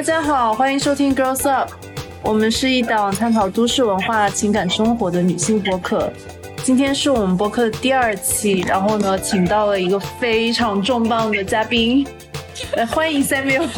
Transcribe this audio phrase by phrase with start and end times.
[0.00, 1.70] 大家好，欢迎收听 Girls Up，
[2.22, 6.10] 我们是一档探讨都市文化、情感生活的女性播客。
[6.62, 12.06] 今天是我们播客的第二期，然后呢，请到了一个非常重磅的嘉宾，
[12.76, 13.68] 来欢迎 Samuel。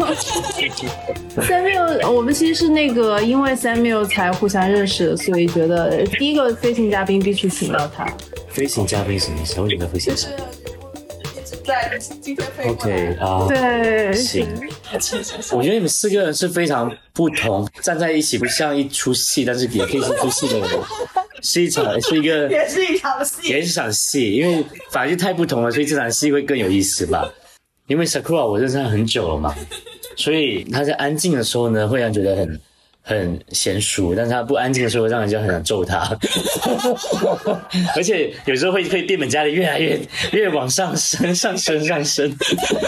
[1.39, 8.07] Samuel，我们其实是那个因为 Samuel 才互相认识的，所以觉得第一个飞行嘉宾必须请到他。
[8.49, 9.61] 飞行嘉宾什么意思？
[9.61, 10.15] 为什么飞行？
[11.65, 14.47] 在今天飞过 OK 啊，对，行。
[15.53, 20.69] 我觉得你们四个人是非常不同，站在一起不像一出戏，但是也可以是一出戏的人，
[21.43, 23.49] 是一场 是一个也是一场戏。
[23.49, 27.31] 也是一场戏，因为反正就太不同了，所以这场戏会更有意思吧。
[27.87, 29.55] 因为 Sakura 我认识他很久了嘛，
[30.17, 32.61] 所以他在安静的时候呢，会让人觉得很
[33.03, 36.17] 很娴熟，但是他不安静的时候，让人家很想揍他。
[37.97, 40.01] 而且有时候会会变本加厉，越来越
[40.33, 42.33] 越往上升，上升上升。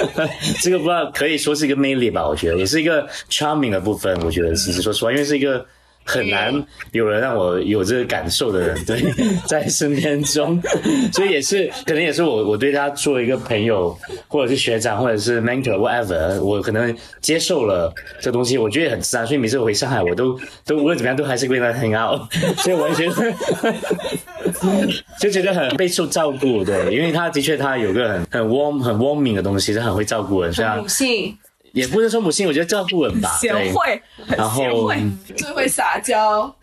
[0.63, 2.27] 这个不知道可以说是一个魅力吧？
[2.27, 4.19] 我觉得也是一个 charming 的部分。
[4.23, 5.67] 我觉得其实说实话，因为是一个。
[6.05, 6.53] 很难
[6.93, 9.03] 有人让我有这个感受的人，对，
[9.47, 10.63] 在身边中，
[11.13, 13.97] 所以也是可能也是我我对他做一个朋友，
[14.29, 22.21] 或者是学长，或者是 mentor whatever，我可能接受了这东西，我觉得很自然，所以每次回上海，我都 都无论怎么样都还是跟他 hang out，
[22.63, 23.35] 所以我就觉得
[25.19, 31.37] 就觉得很备受照顾，对，因为他的确他有个很很 warm 很 warming 的东西，他很会照顾人，虽然女性。
[31.75, 34.97] 也不是说母性，我觉得照顾人吧，贤惠，很然后贤惠，
[35.37, 36.55] 最会撒娇。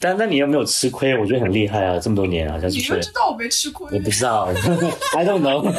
[0.00, 1.18] 但但你有没有吃亏？
[1.18, 4.46] 我觉得很厉害啊，这么多年好，像是你们知道我没吃亏我不知道，
[5.16, 5.74] I don't know。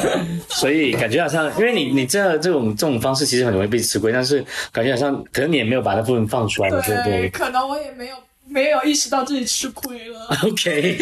[0.48, 10.36] 所以感觉好像，因为你你这这种这种方式其实很容易被吃亏，但是感觉好像可能你也没有把那部分放出来，对不对，对可能我也没有没有意识到自己吃亏了。
[10.44, 10.98] OK，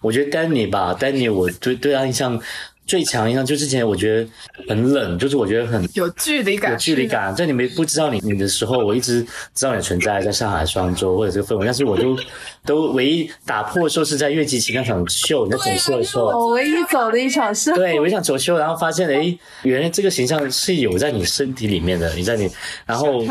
[0.00, 2.40] 我觉得丹尼吧，丹尼我对对他印象
[2.88, 4.28] 最强印象，就之前我觉得
[4.66, 9.22] 很冷，就是我觉得很有距离感，有距离感，在你没不知道你你的时候，我一直
[9.54, 12.18] 知道你的存在，在上海、双周或者这个氛围，但是我都
[12.64, 16.24] 都唯一打破的时候是在越级骑那场秀，你在走秀的时候。
[16.26, 22.50] 我唯一走的一场秀，对，我一想走秀，然后发现，诶，原来这个形象是有在你身体里面的，你在你，
[22.86, 23.22] 然后，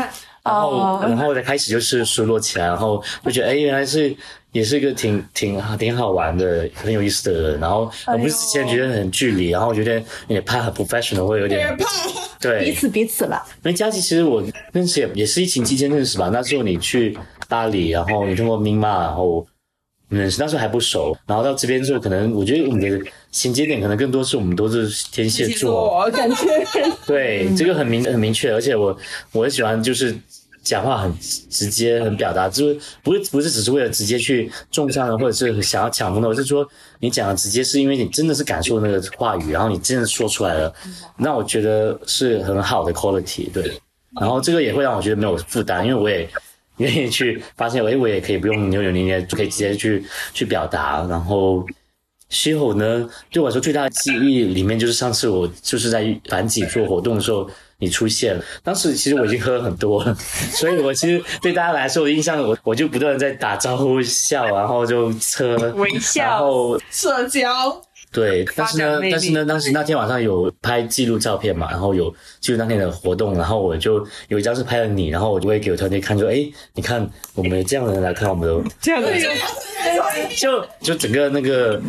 [0.44, 4.14] 然后，哦然后再开始就是熟络起来，然后就觉得，哎，原来是
[4.52, 11.84] 也是一个挺挺挺好玩的、很有意思的人，然后我不是之前觉得很距离，然后我觉得也怕很 professional 会有点怕。
[12.40, 13.42] 对，彼此彼此了。
[13.56, 14.40] 因为佳琪其实我
[14.72, 19.44] 认识也也是疫情期间认识吧，那时候你去巴黎，然后你通过 Mima，，然后
[20.08, 26.36] 认识，那时候还不熟，然后到这边之后，可能我觉得我们的衔接点可能更多是我们都是天蝎座，我感觉
[27.06, 28.96] 对，这个很明很明确，而且我
[29.32, 30.16] 我很喜欢就是
[30.62, 36.66] 讲话很直接，很表达，就是不是不是只是为了直接去中伤人，或者是想要抢风头，而是说
[37.00, 40.74] 你讲的直接是因为你真的是感受那个话语，然后你真的说出来了，
[41.16, 43.80] 那我觉得是很好的 quality，对。
[44.18, 46.28] 然后这个也会让我觉得没有负担，因为我也
[46.78, 51.64] 愿意去发现，哎，我也可以不用扭扭捏捏，就可以直接去去表达，然后。
[52.30, 60.14] 西吼呢，对我来说最大的记忆里面就是上次我就是在反己做活动的时候你出现了，当时其实我已经喝了很多了，
[60.52, 79.36] 所以我其实对大家来说，我印象我我就不断的在打招呼笑，然后就车微笑然后社交，对，但是呢但是呢，当时那天晚上有拍记录照片嘛，然后有记录那天的活动，然后我就有一张是拍了你，然后我就会给我团队看，说，哎，你看我们这样的人来看我们的 这样的人。
[80.36, 81.80] 就就整个那个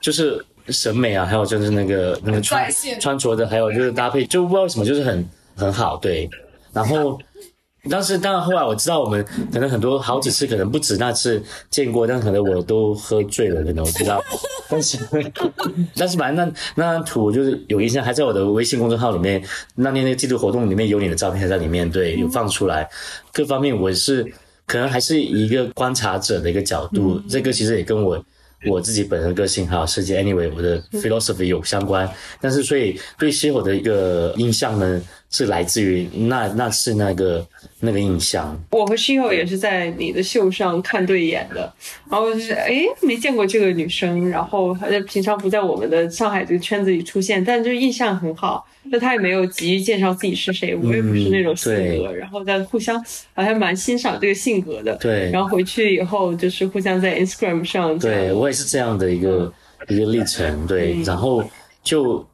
[0.00, 6.28] 就是审美啊，还有就是那个那个穿穿着的，还有就是搭配，就不知道为什么就是很很好，对。
[6.72, 7.18] 然后，
[7.90, 14.22] 但是当然后来我知道我们可能很多好几次，可能不止那次见过，但可能我都喝醉了，可能我不知道。
[14.68, 14.98] 但是
[15.94, 19.42] 但是反正那那张图我就是有印象，还在我的微信公众号里面，
[19.76, 22.88] 那天那个季度活动里面有你的照片还在里面，对，有放出来，
[23.32, 24.26] 各方面我是
[24.66, 28.22] 可能还是一个观察者的一个角度，这个其实也跟我。
[28.66, 32.10] 我自己本身个性还有世界，anyway，我的 philosophy 有相关，
[32.40, 35.00] 但是所以对西火的一个印象呢，
[35.30, 37.46] 是来自于那那是那个
[37.80, 41.72] 那个印象，我和 Shio 也是在你的秀上看对眼的，
[42.10, 48.66] 然后就是哎没见过这个女生，然后她在平常不在我们的上海这个圈子里出现，但就印象很好。
[48.90, 52.16] 那她也没有急于介绍自己是谁，我也不是那种性格，对。
[52.16, 52.98] 然后在互相
[53.34, 54.96] 好像蛮欣赏这个性格的。
[54.96, 55.30] 对。
[55.30, 59.52] 然后回去以后就是互相在 Instagram 上对我也是这样的一个
[59.88, 61.44] 一个历程，对，然后
[61.84, 62.26] 就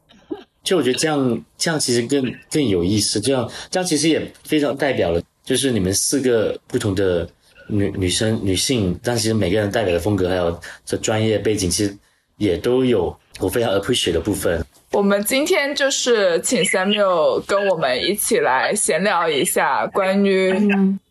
[0.64, 7.28] 就我觉得这样这样其实更更有意思，这样这样其实也非常代表了，就是你们四个不同的
[7.68, 11.96] 女女生女性，但其实每个人代表的风格还有这专业背景，其实
[12.38, 14.64] 也都有我非常 appreciate 的部分。
[14.92, 20.54] 我们今天就是请 Samuel 跟我们一起来闲聊一下关于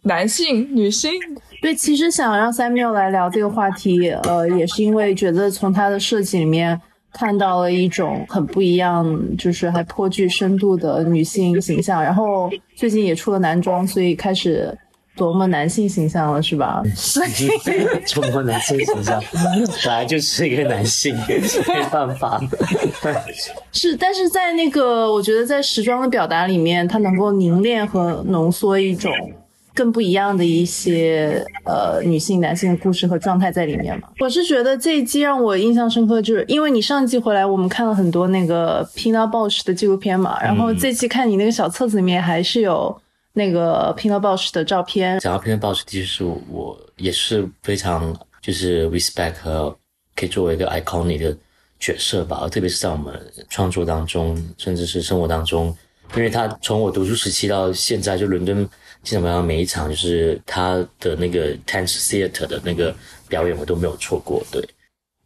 [0.03, 1.11] 男性、女性。
[1.61, 6.79] 对，其实想让 Samuel 来聊这个话题，呃，也是因为觉得从他的设计里面
[7.13, 9.05] 看到了一种很不一样，
[9.37, 12.01] 就是还颇具深度的女性形象。
[12.03, 14.75] 然后最近也出了男装，所以开始
[15.15, 16.81] 琢磨男性形象了，是吧？
[18.07, 22.41] 琢磨男性形象 本来就是一个男性，没办法。
[23.71, 29.13] 是，但是在那个，我觉得在时装的表达里面，它能够凝练和浓缩一种
[29.73, 34.09] 更不一样的一些呃女性、男性的故事和状态在里面嘛。
[34.19, 42.95] 我是觉得这一季让我印象深刻，就是因为你上一季回来，我们看了很多那个 Pina Bausch 的纪录片嘛，然后这期看你那个小册子里面还是有
[43.33, 49.75] 那个 Pina Bausch 的照片，讲到 Pina Bausch，其实我也是非常就是 respect 和
[50.15, 51.35] 可以作为一个 iconic 的
[51.79, 53.13] 角色吧，特别是在我们
[53.49, 55.75] 创作当中，甚至是生活当中，
[56.15, 58.69] 因为他从我读书时期到现在，就伦敦
[59.03, 62.95] 基本上每一场就是他的那个 Tense Theater 的那个
[63.27, 64.43] 表演，我都没有错过。
[64.51, 64.61] 对，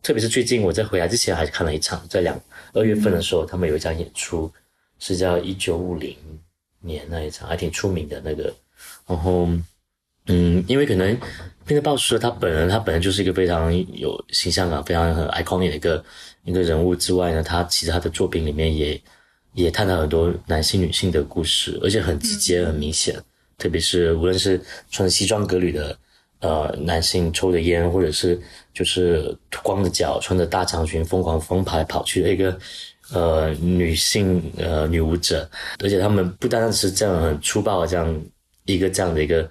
[0.01, 2.37] 特别是最近我在回来之前还看了一场，在两
[2.73, 4.51] 二月份的时候，他们有一场演出
[4.99, 6.15] 是叫一九五零
[6.81, 8.53] 年那一场，还挺出名的那个，
[9.07, 9.47] 然后。
[10.29, 11.17] 嗯，因为可能
[11.65, 16.05] 彼得鲍什他本人，他本人就是一个非常有形象感、非常很 iconic 的一个
[16.43, 19.01] 一个人物之外呢，他其实他的作品里面也
[19.53, 23.15] 也探讨很多男性、女性的故事，而且很直接、很明显。
[23.57, 25.97] 特别是无论是穿西装革履的
[26.39, 28.39] 呃男性抽着烟，或者是
[28.73, 32.57] 就是光着脚穿着大长裙疯狂疯跑来跑去的一个
[33.11, 35.49] 呃女性呃女舞者，
[35.83, 38.21] 而且他们不单单是这样很粗暴的这样
[38.65, 39.49] 一个这样的一个。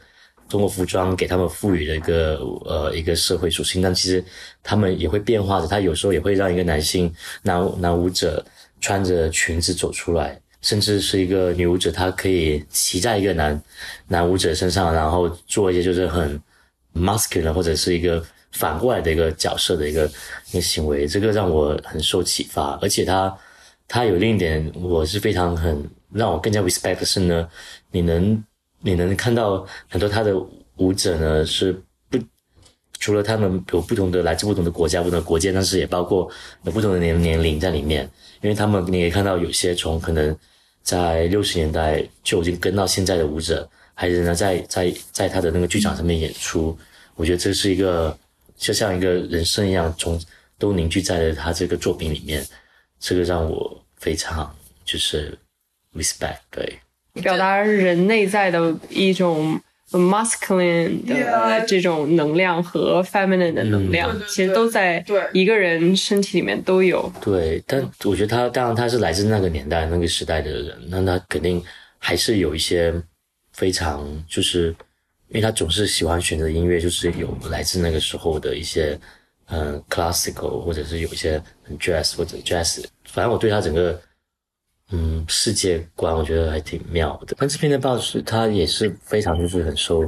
[0.49, 2.37] 中国服装给他们赋予了一个
[2.67, 4.25] 呃一个社会属性，但其实
[4.63, 5.67] 他们也会变化的。
[5.67, 7.13] 他有时候也会让一个男性
[7.43, 8.47] 男男舞者
[8.81, 13.63] 穿着裙子走出来，甚至是一个女舞者，她可以骑在一个男
[14.09, 16.41] 男舞者身上，然后做一些就是很
[16.95, 20.11] masculine 或者是一个反过来的一个角色的一个
[20.51, 21.07] 一个行为。
[21.07, 23.39] 这个让我很受启发，而且他
[23.87, 27.49] 他有另一点，我是非常很让我更加 respect 的是呢，
[27.91, 28.45] 你能。
[28.83, 30.33] 你能看到很多他的
[30.77, 31.77] 舞者呢，是
[32.99, 36.31] 除了他们有不同的来自不同的国家、不同的国界，但是也包括
[36.65, 38.09] 有不同的年年龄在里面。
[38.43, 40.37] 因为他们你也看到有些从可能
[40.83, 46.77] 在六十年代就已经跟到现在的舞者，还仍然在在在他的那个剧场上面演出。
[47.15, 48.17] 我觉得这是一个
[48.57, 50.21] 就像一个人生一样，从
[50.59, 52.47] 都凝聚在了他这个作品里面。
[53.01, 54.55] 这个让我非常
[54.85, 55.37] 就是
[55.95, 56.79] respect 对。
[57.23, 59.59] 表达人内在的一种
[59.93, 67.13] masculine 的这种能量和 feminine 的能量，其实都在一个人身体里面都有。
[67.21, 71.63] 对，但我觉得他当然他是来自那个年代、那个时代的人，那他肯定
[71.99, 72.93] 还是有一些
[73.53, 74.69] 非常就是，
[75.29, 78.99] 因为他总是喜欢选择音乐，就是有来自那个时候的一些
[79.47, 84.01] 嗯 classical，或者是有一些很 jazz 或者 jazz，反正我对他整个。
[84.93, 87.35] 嗯，世界观我觉得还挺妙的。
[87.39, 90.05] 但这篇的报纸它也是非常就是很受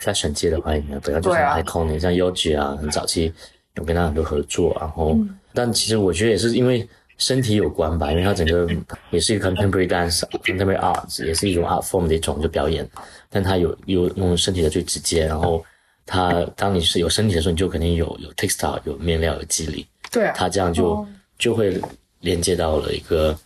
[0.00, 3.30] fashion 界的欢迎的，本来就是 iconic，像 Yogi 啊，很早期
[3.74, 4.74] 有跟他很多合作。
[4.80, 5.18] 然后，
[5.52, 8.66] 但其实我觉得也是因为身体有关吧，因为它整个
[9.12, 12.88] 也是一个 contemporary dance，contemporary art，也是一种 art form 的一种就表演。
[13.28, 15.62] 但它有有用身体的最直接，然后
[16.06, 19.86] 它当你是有身体的时候，你就肯定有有 textile，有面料，有肌理。
[20.10, 21.06] 对，它这样就
[21.38, 21.78] 就会
[22.20, 23.38] 连接到了一个。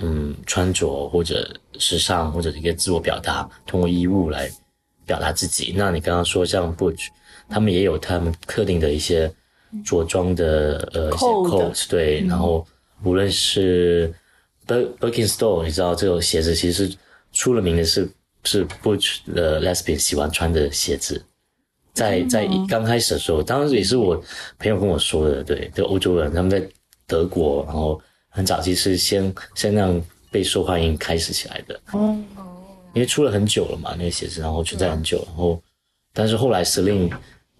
[0.00, 4.48] 嗯，穿着或者时尚或者一个自我表达，通过衣物来
[5.04, 5.74] 表达自己。
[5.76, 7.08] 那你刚刚说像 Butch，
[7.48, 9.28] 他们也有他们特定的一些
[9.84, 12.20] 着装的呃一些 coat，对。
[12.20, 12.64] 然后
[13.02, 14.14] 无论是
[14.68, 16.88] Bir Birkenstock，你知道这种鞋子其实
[17.32, 18.08] 出了名的是
[18.44, 21.20] 是 Butch 的 Lesbian 喜欢穿的鞋子。
[21.92, 24.14] 在在刚开始的时候，当时也是我
[24.60, 26.62] 朋友跟我说的，对，就欧洲人他们在
[27.04, 28.00] 德国，然后。
[28.38, 31.80] 很早期是先先让被受欢迎开始起来的。
[31.90, 32.16] 哦，
[32.94, 35.60] 因为出了很久了嘛，那个鞋子，然后存在很久，然后
[36.14, 37.10] 但是后来 Celine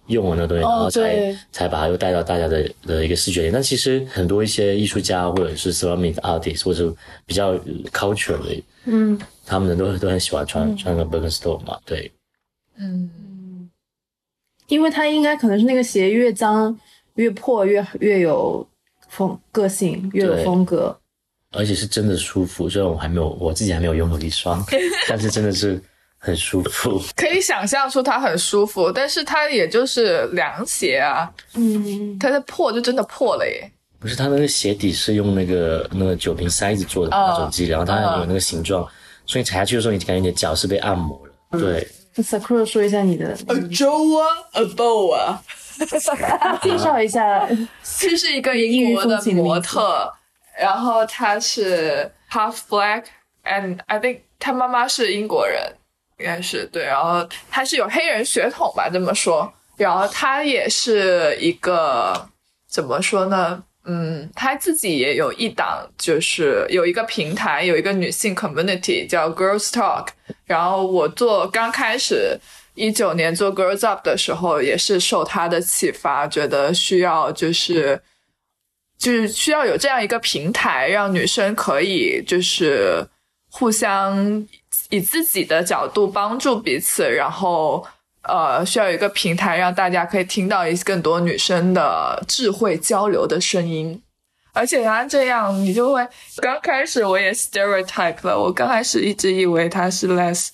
[0.06, 3.50] 用了那东西，然后才才把它又带到大家的的一个视觉里。
[3.50, 6.94] 但其实很多一些艺术家或者是 ceramic artist 或者
[7.26, 7.58] 比较
[7.92, 12.12] culture 的，嗯，他们都都很喜欢穿穿个 Birkenstock 嘛，对，
[12.76, 13.68] 嗯，
[14.68, 16.78] 因为它应该可能是那个鞋越脏
[17.16, 18.64] 越破越越有。
[19.08, 20.96] 风个性越有风格，
[21.52, 22.68] 而且是真的舒服。
[22.68, 24.64] 虽然我还没有，我自己还没有拥有一双，
[25.08, 25.82] 但是真的是
[26.18, 27.02] 很舒服。
[27.16, 31.30] 可以想象出它很舒服，但是它也就是凉鞋啊。
[31.54, 33.70] 嗯，它的破就真的破了耶。
[34.00, 38.86] 不是，它那个鞋底是用那个那个酒瓶塞子做的哦那种机，然后它有那个形状，
[39.26, 41.58] 所以踩下去的时候，你感觉你的脚是被按摩了。
[41.58, 45.38] 对，那 Sakura 说一下你的，a Joa a Boa，
[46.62, 47.48] 介绍一下，
[47.98, 50.12] 这是一个英国的模特，
[50.58, 53.04] 然后他是 half black
[53.44, 55.60] and I think 他妈妈是英国人，
[56.18, 62.28] 应该是对，然后他是有黑人血统吧，这么说，然后他也是一个
[62.68, 63.62] 怎么说呢？
[63.90, 70.08] 嗯，他自己也有一档，就是有一个平台，有一个女性 community 叫 Girls Talk。
[70.44, 72.38] 然后我做刚开始
[72.74, 78.02] 一九年做 Girls Up 的时候，也是受他的启发，觉得需要就是
[78.98, 83.08] 就是需要有这样一个平台，让女生可以就是
[83.50, 84.46] 互相
[84.90, 87.86] 以自己的角度帮助彼此，然后
[88.28, 94.00] 呃，需要有一个平台让大家可以听到一更多女生的智慧交流的声音。
[94.52, 96.06] 而且他这样，你就会
[96.42, 100.48] 刚开始我也 stereotype 了，我刚开始一直以为他是 less，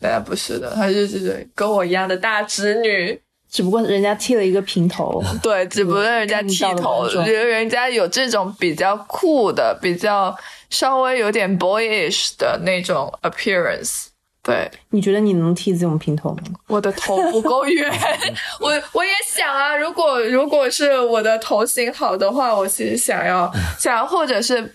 [0.00, 10.36] 但不是的，他就是跟我一样的大直女，只不过人家剃了一个平头，对，只不过人家剃头，觉 得人家有这种比较酷的、比较
[10.70, 14.06] 稍微有点 boyish 的那种 appearance。
[14.46, 16.42] 对，你觉得你能剃这种平头吗？
[16.68, 17.92] 我的头不够圆，
[18.62, 24.72] 我我也想啊，如果如果是我的头型好的话，我其实想要 想要或者是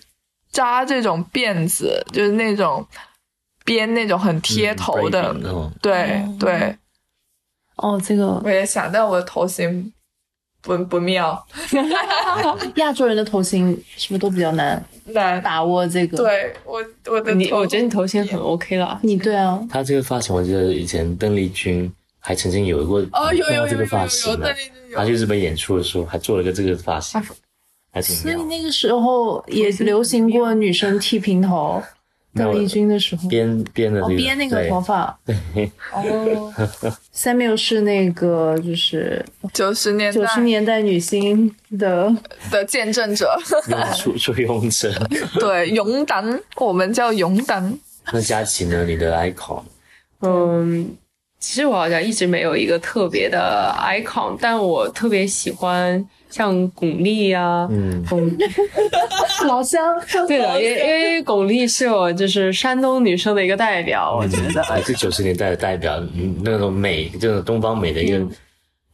[0.50, 2.86] 扎这种辫子，就是那种
[3.64, 5.34] 编那种很贴头的，
[5.80, 6.76] 对对，
[7.76, 9.90] 哦，这个我也想，但我的头型
[10.62, 11.44] 不不妙，
[12.76, 15.42] 亚洲人的头型是不是都比较难难。
[15.42, 15.86] 把握？
[15.86, 18.98] 这个，对我我的你我觉得你头型很 OK 了。
[19.02, 24.40] 你对啊，他这个发型，我记得以前邓丽君还曾经有过哦有有有这个有有发型
[24.94, 27.20] 他去日本演出的时候还做了个这个发型，
[27.92, 28.34] 还挺所以。
[28.44, 31.82] 那个时候也流行过女生剃平头。
[32.34, 35.18] 邓丽君的时候，编编的这哦，编那个头发。
[35.26, 36.52] 对哦
[37.14, 42.14] ，Samuel 是那个就是九十年九十年代女星的，
[42.50, 44.90] 的见证者，用出出用者。
[45.38, 47.78] 对，勇胆，我们叫勇胆。
[48.12, 48.84] 那佳琪呢？
[48.84, 49.62] 你的 icon
[50.22, 50.96] 嗯，
[51.38, 58.04] 其实我好像一直没有一个特别的 icon，但我特别喜欢像巩俐呀、嗯。
[58.10, 58.36] 巩。
[59.46, 59.80] 老乡。
[60.26, 64.62] 对的，因为因为巩俐是我就是山东女生的一个代表，我觉得。
[64.64, 68.26] 还是九十年代的代表，嗯，那种美，就是东方美的一个、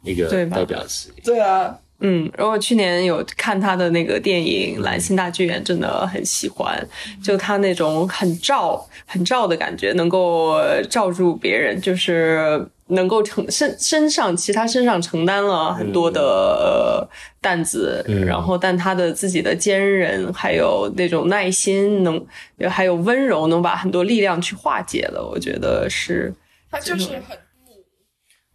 [0.03, 0.57] 一个对吧？
[0.57, 1.11] 代表词。
[1.23, 6.83] 对啊，嗯，然后我去年有看她的那个电影《蓝星大剧院》，真的很喜欢，
[7.23, 10.57] 就她那种很照、很照的感觉，能够
[10.89, 17.09] 罩住别人，就是能够承身身上，其实他身上承担了很多的、呃
[17.41, 18.25] 担子，嗯。
[18.25, 22.25] 然后但他的自己的坚韧，还有那种耐心，能
[22.69, 25.23] 还有温柔，能把很多力量去化解了。
[25.23, 26.33] 我觉得是
[26.71, 27.39] 他就是很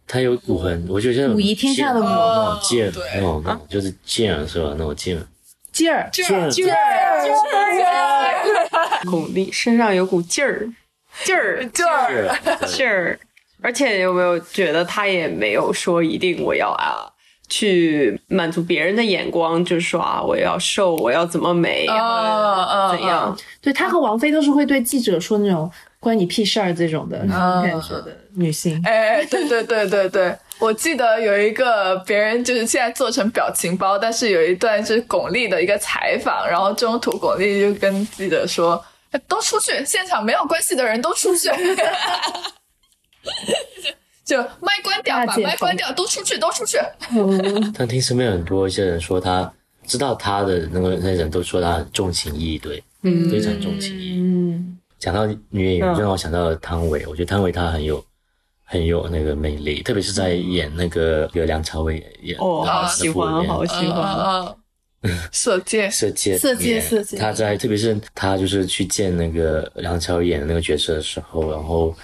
[0.06, 3.02] 他有股很，我觉得像武夷天下的武那种劲儿，对。
[3.14, 4.74] 那种那种就是劲儿是吧？
[4.76, 5.26] 那种劲儿，
[5.72, 6.74] 劲儿，劲儿劲儿。
[9.10, 10.68] 巩俐 身上有股劲儿，
[11.24, 12.36] 劲儿，劲儿，
[12.66, 13.18] 劲儿。
[13.64, 17.08] 而且有没有觉得他也没有说一定我要啊
[17.48, 23.34] 去满足别人的眼光，就是说啊我要瘦，我要怎么美，嗯嗯怎样？
[23.62, 28.78] 对她和王菲都是会对记者说那种关你屁事儿这种的感觉的女性。
[28.84, 41.48] 哎，对对对对对，我记得有一个别人就是现在做成表情包，但是有一段是巩俐的一个采访，然后中途巩俐就跟记者说：“哎都出去，现场没有关系的人都出去。”
[44.24, 46.78] 就麦关掉，把麦关掉，都出去，都出去。
[47.76, 49.52] 但听身边很多一些人说他
[49.86, 53.30] 知道他的那个那些人都说他很重情义，对，嗯。
[53.30, 54.14] 非常重情义。
[54.18, 57.06] 嗯，讲到女演员，让我想到了汤唯。
[57.06, 58.02] 我觉得汤唯她很有
[58.64, 64.56] 很有那个魅力，特别是在演那个有梁朝伟演哦，好喜欢，好喜欢。
[65.30, 66.38] 射箭， 色戒。
[66.38, 67.18] 色戒里面色戒。
[67.18, 71.94] 他在特别是他就是去见那个梁朝伟演的那个角色的时候，然后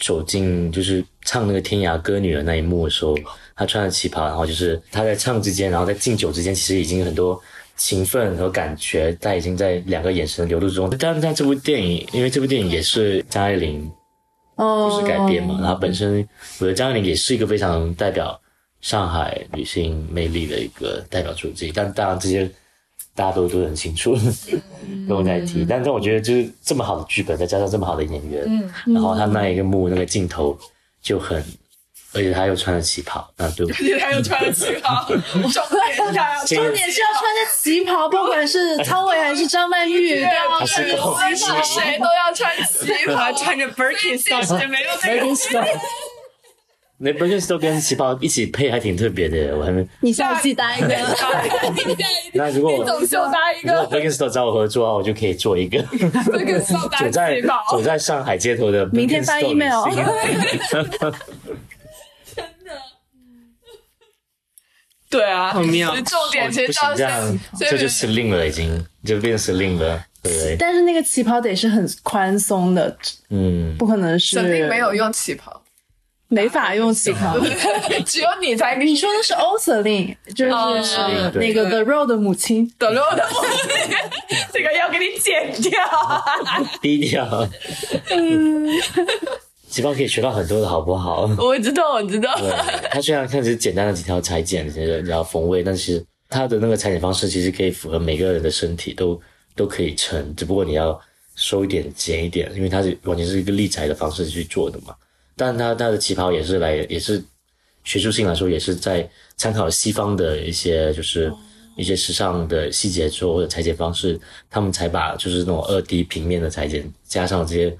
[0.00, 3.14] 走进就是唱那个《天涯歌女》的那一幕的时候，
[3.54, 7.40] 她穿着旗袍，然后就是她在唱之间，然后在敬酒之间，其实已经有很多
[7.76, 10.90] 情分和感觉在已经在两个眼神的流露之中。
[10.98, 13.90] 但是在这部电影，因为这部电影也是张爱玲
[14.56, 16.26] 哦，故事改编嘛，然后本身
[16.58, 18.40] 我觉得张爱玲也是一个非常代表
[18.80, 22.50] 上海女性魅力的一个代表作之一，但当然这些
[23.20, 24.16] 大家都都很清楚，
[25.06, 25.62] 不用再提。
[25.68, 30.56] 但但我觉得就是这么好的剧本，再加上这么好的演员，嗯，然后他那一个幕那个镜头
[31.02, 31.44] 就很
[32.14, 45.36] 而且他又穿了旗袍，啊，对不对，他又穿了旗袍， 重点是他要，重点是要穿着旗袍，不管是汤唯还是张曼玉，都要穿旗袍，谁都要穿旗袍，穿着 Birkenstock 没有那个。
[47.02, 49.86] 那 Birkenstock 跟旗袍一起配还挺特别的，我还没。
[50.00, 50.88] 你下次搭一个。
[52.34, 55.82] 那如果总秀搭一个 Birkenstock 找我合作，我就可以做一个。
[55.82, 57.40] Birkenstock 走在
[57.70, 58.84] 走在上海街头的。
[58.88, 59.82] 明天发 email。
[65.08, 65.92] 对啊，很妙。
[66.02, 70.56] 重点其实这样，这就失令了，已经就变失令了，对不对？
[70.56, 72.96] 但是那个旗袍得是很宽松的，
[73.30, 74.36] 嗯，不可能是。
[74.36, 75.59] 肯定没有用旗袍，
[76.30, 77.36] 没法用旗袍，
[78.06, 78.76] 只有你才。
[78.76, 80.50] 你说的是 o s e l i n 就是
[81.34, 83.96] 那个 The Road 的母亲，The Road 的母亲，
[84.54, 85.80] 这个要给你剪掉，
[86.80, 87.48] 低调。
[88.10, 88.68] 嗯。
[89.68, 91.28] 旗袍可以学到很多的好不好？
[91.38, 92.32] 我知道，我知道。
[92.90, 94.68] 它虽然看是简单的几条裁剪，
[95.04, 99.20] 然后缝位，但是它的那个裁剪方式其实可以符合每个人的身体，都
[99.56, 100.34] 都可以成。
[100.36, 101.00] 只不过你要
[101.34, 104.94] 收一点、剪一点，因为它是完全是一个立裁的方式去做的嘛。
[105.40, 107.22] 但他他的旗袍也是来，也是
[107.82, 111.32] 学术性来说，也是在参考西方的一些就是
[111.76, 114.20] 一些时尚的细节之后或者裁剪方式，
[114.50, 117.74] 他们才把就是那种二 D 平面的裁剪加上这些。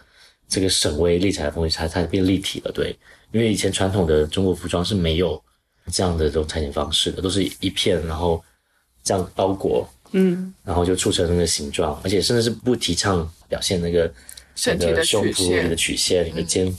[0.53, 2.99] 这个省微立裁的东西，它它变立体了，对，
[3.31, 5.41] 因为以前传统的中国服装是没有
[5.93, 8.43] 这样的这种裁剪方式的，都是一片，然后
[9.05, 14.13] 这样包裹，嗯，然后就促成那个形状，而且甚至是不提倡表现那个
[14.61, 16.77] 身体的胸部、你的曲线、你的肩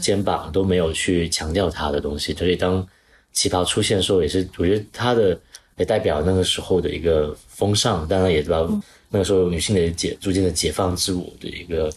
[0.00, 2.86] 肩膀都没有去强调它的东西，所以当
[3.32, 5.38] 旗袍出现的时候，也是我觉得它的
[5.78, 8.70] 也代表那个时候的一个风尚，当然也知道
[9.08, 11.90] 那个时候女性的解逐渐的解放自我的一个。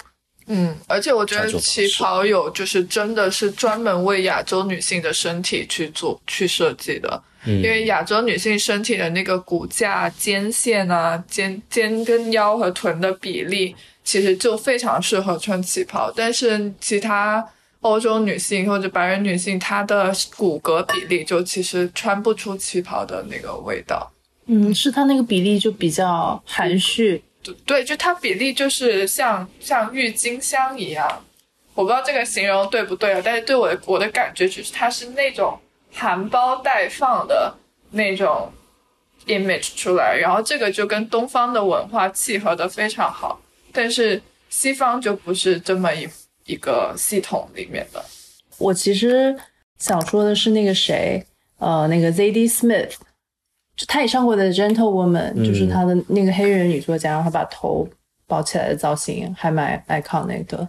[0.48, 16.10] 嗯，而且我觉得旗袍有就是真的是专门为亚洲女性的身体去做去设计的，因为亚洲女性身体的那个骨架、肩线啊、肩肩跟腰和臀的比例，其实就非常适合穿旗袍。
[16.16, 17.46] 但是其他
[17.82, 24.10] 欧洲女性或者白人女性，她的骨骼比例就其实穿不出旗袍的那个味道。
[24.46, 27.22] 嗯，是她那个比例就比较含蓄。
[27.66, 31.08] 对，就它比例就是像像郁金香一样，
[31.76, 35.60] 我不知道这个形容对不对啊，但是对我的我的感觉就是它是那种
[35.94, 37.56] 含苞待放的
[37.92, 38.52] 那种
[39.28, 43.40] image 出来，然后这个就跟东方的文化契合的非常好，
[43.76, 46.08] 但是西方就不是这么一
[46.46, 48.04] 一个系统里面的。
[48.58, 49.36] 我其实
[49.78, 51.24] 想说的是那个谁，
[51.60, 52.48] 呃，那个 Z.D.
[52.48, 52.94] Smith。
[53.76, 57.86] 就他也上过的《Gentle Woman》，就是他的那个黑人女作家，然后把头
[58.26, 60.60] 包起来的造型还蛮 iconic 的。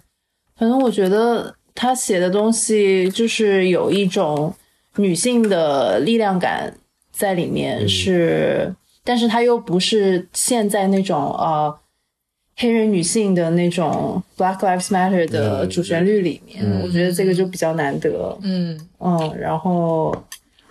[0.56, 4.52] 反正我觉得他写的东西就是有一种
[4.96, 6.76] 女性的力量感
[7.12, 11.78] 在里面，是，但是他又不是现在那种呃
[12.56, 16.64] 黑人女性的那种 Black Lives Matter 的主旋律里面。
[16.82, 18.36] 我觉得这个就比较难得。
[18.42, 20.14] 嗯嗯，然后。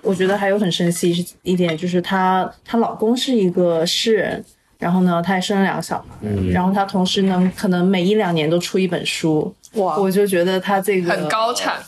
[0.08, 4.46] 我觉得还有很神奇一点，就是她她老公是一个诗人，
[4.78, 9.98] 然后呢，她还生了两个小孩，然后她同时呢，可能每一两年都出一本书，哇！
[9.98, 11.82] 我就觉得她这个很高产，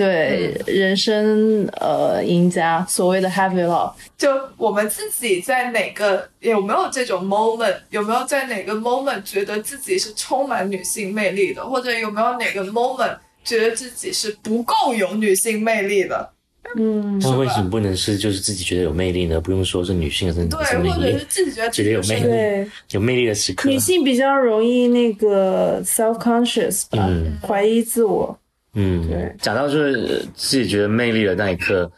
[0.00, 3.92] 对人生呃赢家，所谓的 happy love，。
[4.16, 16.30] 就我们自己在哪个有没有这种 moment，有没有在哪个 moment 觉得自己是充满女性魅力的，或者有没有哪个 moment 觉得自己是不够有女性魅力的？
[16.76, 19.38] 嗯，那为什么不能是就是自己觉得有魅力呢？
[19.40, 23.68] 不用说是女性的对，或者是自己觉得觉得有魅力，有魅力的时刻。
[23.68, 27.06] 女性比较容易那个 self conscious 吧，
[27.46, 28.38] 怀疑自我。
[28.74, 29.34] 嗯，对。
[29.40, 31.90] 讲到就是自己觉得魅力的那一刻，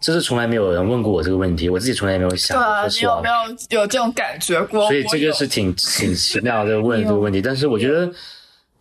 [0.00, 2.56] 就是从来没有人问过我这个问题，我自己从来没有想。
[2.56, 4.86] 对啊，你有没有有这种感觉过？
[4.86, 8.10] 所以这个是挺挺 奇妙的问这个问题，但是我觉得。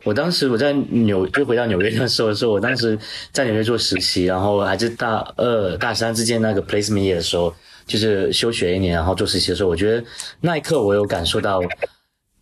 [0.04, 2.96] 我当时我在纽就回到纽约的时候是，我当时
[3.32, 7.52] 在纽约做实习，然后还是大二大三之间那个 placement year 的时候，
[7.88, 10.04] 就是休学一年，然后做实习的时候，我觉得
[10.42, 11.60] 那一刻我有感受到，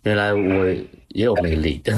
[0.01, 0.65] 原来我
[1.07, 1.93] 也有魅力的。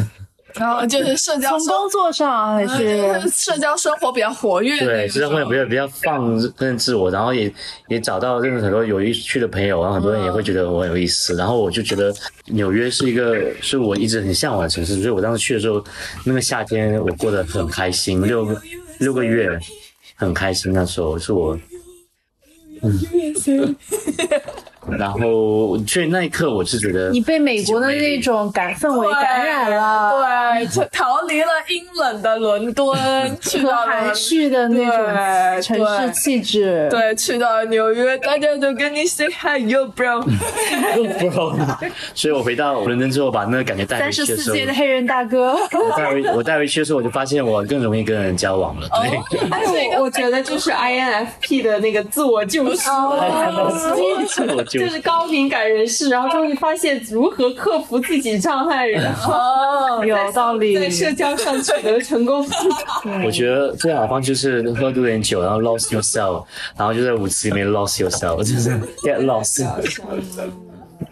[0.57, 4.79] 然后就是社交，从工作上还是社交生活比较活跃。
[4.79, 7.51] 对，社交生活比较比较放任自我，然后也
[7.87, 11.35] 也找到认识很多有意趣的朋友，然后很多人也会觉得我很有意思。
[11.35, 12.13] 然后我就觉得
[12.45, 15.83] 纽约是一个是我一直很向往的城市，所以我当时去的时候，
[16.25, 18.61] 那个夏天我过得很开心，六个
[18.99, 19.59] 六个月
[20.15, 20.71] 很开心。
[20.71, 21.59] 那时候是我，
[22.81, 22.97] 嗯，
[24.91, 30.11] 然后，所以那一刻我是觉得你被美国的那种感氛围感染了，
[30.73, 32.95] 对，逃离了阴冷的伦敦，
[33.41, 41.55] 去到含蓄的那种城市气质，对，去到纽约，大家都跟你 say hi，yo bro，bro，
[42.13, 48.87] 所以我回到伦敦之后，把那个感觉带回去的时候，三十四届的黑人大哥，我带回我带回去的时候，我就发现我更容易跟人交往了。
[49.01, 49.17] 对，
[49.97, 52.89] 我我觉得就是 INFP 的那个自我救赎。
[54.79, 62.45] 就是高敏感人士，然后终于发现如何克服自己障碍，然 后 有道理，在社交上取得成功。
[63.25, 66.45] 我觉得最好的方就是喝多点酒，然后 lost yourself，
[66.77, 68.69] 然后就在舞池里面 lost yourself，就是
[69.03, 69.65] get lost。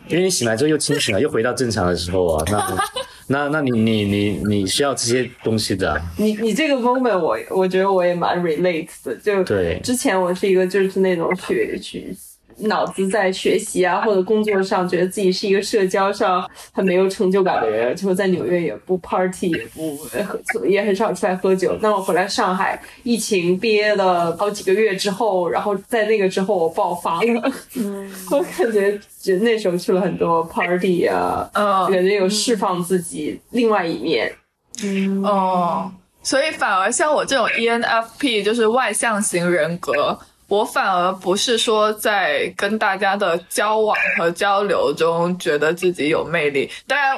[0.08, 2.46] 因为你醒来之后又清醒了，又回到正常的时候啊，
[3.28, 6.00] 那那那你你你你需要这些东西的。
[6.18, 12.16] 你你这个 moment 我我觉得我也蛮 relate 的，就对，之前我是一个就是那种去去。
[12.60, 21.78] 脑子在学习啊，或者工作上，觉得自己是一个社交上很没有成就感的人，就在纽约也不 party，也不，也很少出来喝酒。
[21.82, 27.52] 那我回来上海，疫情憋了好几个月之后，然后在那个之后我爆发了，
[28.32, 31.50] 我感觉就那时候去了很多 party 啊，
[31.90, 34.34] 感觉有释放自己另外一面。
[34.84, 35.92] 嗯哦，
[36.24, 40.18] 所以反而像我这种 ENFP 就是外向型人格。
[40.48, 47.18] 我反而不是说在跟大家的交往和交流中觉得自己有魅力，当然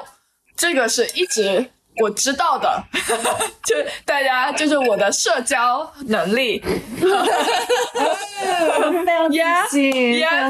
[0.56, 1.66] 这个是一直
[2.02, 2.84] 我知道的，
[3.66, 6.62] 就大家就是我的社交能力，
[9.32, 9.46] 也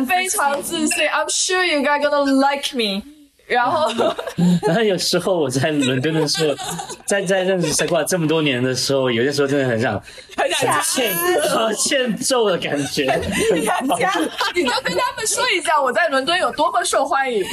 [0.07, 3.03] 非常自信， I'm sure you guys gonna like me。
[3.47, 3.87] 然后，
[4.65, 6.55] 然后有时候我在伦敦的时候，
[7.05, 10.01] 在在认识 Sakura 这么多年的时候，有些时候真的很想
[10.35, 11.13] 很想欠
[11.49, 13.03] 好 欠揍的感觉。
[13.53, 13.61] 你
[14.61, 17.43] 你就跟他们说一下我在伦敦有多么受欢迎，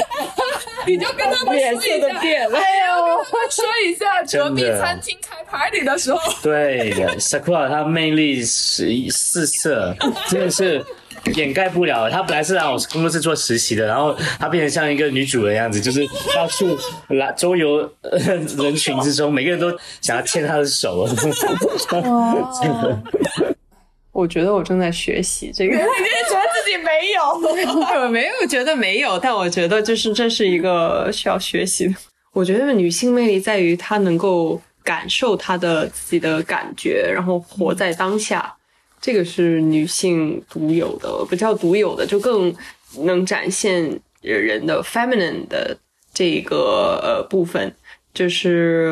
[0.87, 9.95] 你就跟他们说一下，哎呦，说一下隔壁餐厅开 party 的时候，对，Sakura 她魅力是四射，
[10.29, 10.83] 真的是。
[11.35, 16.77] 掩盖不了，他本来是来我工作室做实习的，然后他变成像一个女主的样子，就是到处
[17.09, 17.89] 来周游
[18.57, 21.09] 人群之中，每个人都想要牵她的手。
[24.13, 27.23] 我觉得我正在学习这个，你觉得自己没有？
[28.03, 31.95] 我没有觉得没有，但我觉得就是这是一个需要学习的。
[32.35, 38.55] 我觉得女性魅力在于她能够感受她的自己的感觉，然后活在当下。
[39.03, 42.55] 这个是女性独有的，不叫独有的，就更
[43.01, 45.77] 能展现人的 feminine 的
[46.15, 47.75] 这个呃部分，
[48.15, 48.89] 就是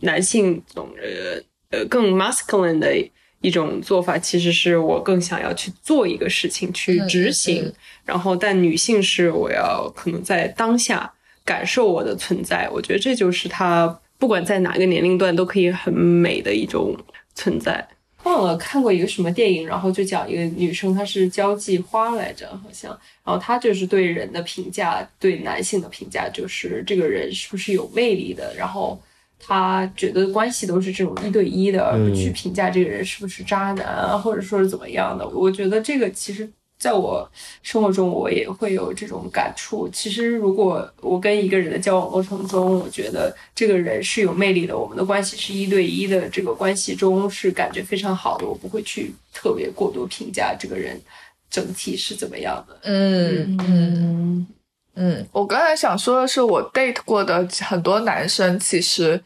[0.00, 1.40] 男性总呃
[1.70, 2.92] 呃更 masculine 的
[3.40, 7.72] 一种做法，其实是我更想要去做一个事情去执行，
[8.04, 11.12] 然后但女性是我要可能在当下
[11.44, 16.96] 感受我的存在，我觉得这就是她不管在哪个年龄段都可以很美的一种
[17.36, 17.86] 存在。
[18.24, 22.90] 忘了看过一个什么电影，然后就讲一个女生，她是交际花来着，好像，
[23.24, 29.00] 然后她就是对人的评价，对男性的评价，就是这个人是不是有魅力的，然后
[29.38, 35.26] 她觉得关系都是这种一对一的，而不去评价这个人是不是渣男啊，或者说是怎么样的。
[35.28, 36.50] 我觉得这个其实。
[36.78, 37.30] 在我
[37.62, 39.88] 生活中，我也会有这种感触。
[39.90, 51.00] 其实，如果我跟一个人的交往过程中，我觉得这个人是有魅力的，我们的关系是一对一的，这个关系中是感觉非常好的，我不会去特别过多评价这个人
[51.48, 52.78] 整体是怎么样的。
[52.82, 54.46] 嗯嗯
[54.94, 59.22] 嗯，我刚才想说的是，我 date 过的很多男生，其实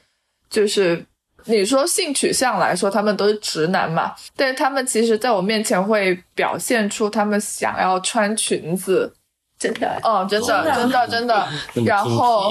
[0.49, 1.05] 就是。
[1.45, 4.15] 你说性取向来说，他们都是直男嘛？
[4.37, 9.13] 但是他们其实在我面前会表现出他们想要穿裙子，
[9.59, 11.49] 真的，哦，真的，真的，真的。
[11.87, 12.51] 然后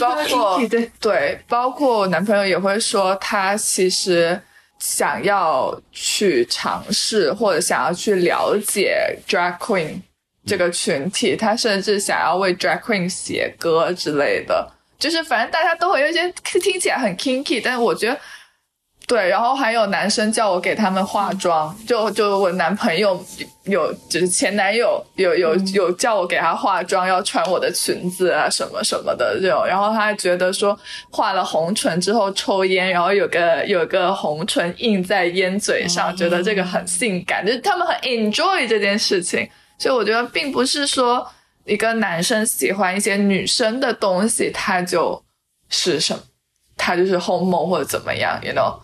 [0.00, 4.40] 包括 对对，包括男朋友也会说，他其实
[4.78, 10.00] 想要去尝试或者想要去了解 drag queen
[10.44, 14.68] 这个群体，他甚至想要为 drag queen 写歌之类的。
[15.02, 16.30] 就是反正大家都会有一些
[16.62, 18.16] 听起来很 kinky，但是我觉得
[19.08, 23.20] 对，然后还有男生叫我给他们化妆，就就我男朋友
[23.64, 30.78] 有就是前男友有有有叫我给他化妆，要穿我的裙子啊什么什么的这种，然后他还觉得说
[31.10, 41.28] 画了红唇之后抽烟，然后有个有个红唇印在烟嘴上，觉得这个很性感，就是他们很 enjoy 这件事情，所以我觉得并不是说。
[41.64, 45.24] 一个男生喜欢一些女生的东西，他就
[45.68, 46.22] 是什么，
[46.76, 48.78] 他就是 homo 或者怎么样，you know？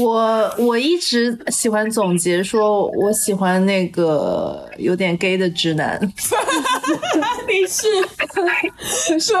[0.00, 6.00] 我我一直喜欢总结说，我喜欢那个有点 gay 的直男。
[7.46, 7.86] 你是，
[9.18, 9.32] 是，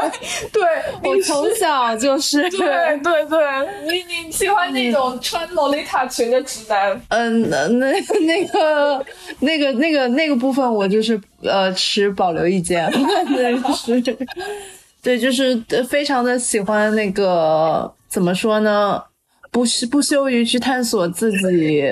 [0.52, 0.62] 对
[1.02, 2.58] 我从小就是，对
[3.02, 3.38] 对对，
[3.84, 7.00] 你你喜欢那种穿洛丽塔裙的直男？
[7.08, 7.92] 嗯，那那
[8.26, 9.04] 那个
[9.40, 12.90] 那个那个那个部分，我就是呃持保留意见。
[13.28, 13.56] 对，
[15.00, 15.56] 对，就是
[15.88, 19.02] 非常的喜欢那个怎么说呢？
[19.54, 21.84] 不是不羞于去探索自己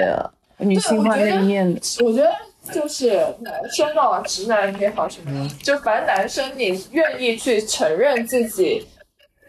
[0.58, 1.80] 女性化那一面的。
[2.04, 2.28] 我觉得
[2.74, 8.84] 就是男生啊，直男也好什么，就反正男生你愿意去承认自己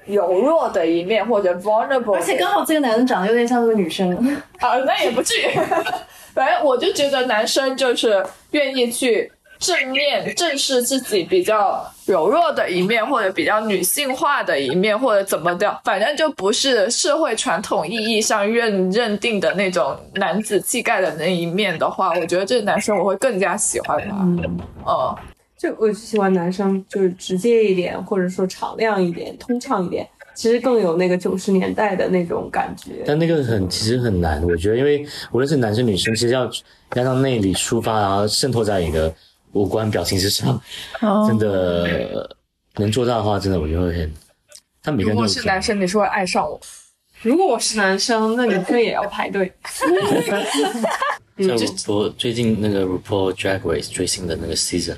[0.06, 4.16] 柔弱的一面或者 vulnerable，而且刚好这个男的长得有点像个女生
[4.60, 5.46] 啊，那也不至于。
[6.36, 9.32] 反正我就觉得男生就是愿意去。
[9.64, 24.18] 正面正视自己比较柔弱的一面，或者比较女性化的一面，或者怎么的，反正就不是社会传统意义上认认定的那种男子气概的那一面的话，我觉得这个男生我会更加喜欢他。
[24.20, 25.18] 嗯，哦，
[25.58, 33.04] 就我就喜欢男生就是直接一点，或者说敞亮一点，通畅一点，其实更有那个九十年代的那种感觉。
[33.06, 36.44] 但那个很其实很难，我觉得，因为无论是男生女生，其实要
[36.96, 39.14] 要让内里抒发，然后渗透在一个。
[39.54, 40.62] 五官表情之上，
[41.28, 42.38] 真的
[42.76, 44.14] 能做到的话，真的我觉得会很。
[44.82, 46.60] 他每个人如果是男生，你是会爱上我；
[47.22, 49.52] 如果我是男生，那女生也要排队。
[51.38, 54.98] 像我最近那个 RuPaul Drag Race 最新的那个 season，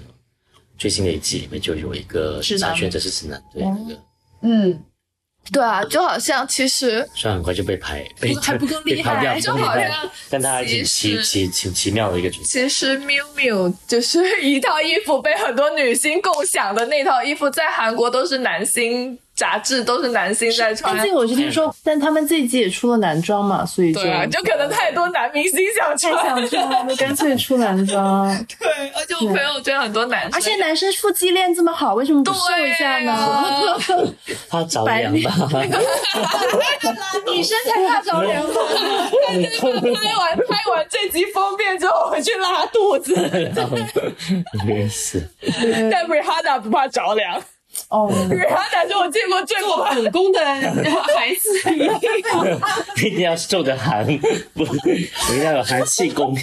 [0.78, 4.00] 最新的一季里面就有一个参选者是直男，对那个，
[4.42, 4.84] 嗯。
[5.52, 12.46] 对啊，就好像其实虽然很快就被排，被还不够 厉害，就好像，但他还挺奇奇奇奇妙的一个角色。
[12.46, 19.18] 其实 Miu Miu 就是一套衣服被很多女星共享的那套衣服，在韩国都是男星。
[19.36, 28.28] 杂志都是男星在穿，最近我是听说，但他们这一季也出了男装嘛，所以就就可能太多男明星想穿，想穿，就干脆出男装。
[28.58, 33.76] 对，而且我朋友圈很多男生，而且男生腹肌练这么好，为什么不瘦一下呢？
[34.50, 35.50] 他着凉吧？
[37.28, 38.54] 女生才怕着凉吧？
[39.62, 43.14] 拍完拍完这集封面之后回去拉肚子，
[44.66, 45.30] 没事。
[45.92, 47.44] 但 Rihanna 不怕着凉。
[47.90, 50.72] 哦，瑞哈娜是我见过最做子宫的孩
[51.36, 51.50] 子，
[53.06, 54.06] 一定要受着寒，
[54.54, 56.36] 不，一定要有寒气功，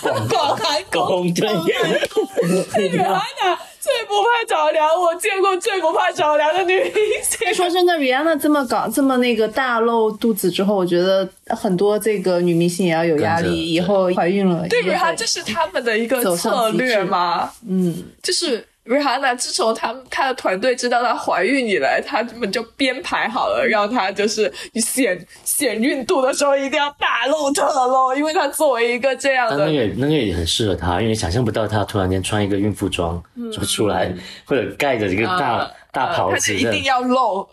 [0.00, 1.48] 广寒宫对。
[1.48, 7.54] 瑞哈娜最不怕着凉，我见过最不怕着凉的女明星。
[7.54, 14.66] 说真的，Rihanna 这么搞这么那个大露肚子之后，我觉得很多这个女明星也要有压力，以后怀孕了。
[14.68, 17.50] 对，Rihanna 这是他们的一个策略吗？
[17.68, 18.66] 嗯，就是。
[18.88, 33.22] 瑞哈娜自从他他的团队知道她怀孕以来，他们就编排好了，让她就是显显孕肚的时候一定要大露特露，因为她作为一个这样的，那个那个也很适合她，因为想象不到她突然间穿一个孕妇装
[33.52, 34.10] 就出来，
[34.46, 37.46] 或者盖着一个大大袍子，一定要露。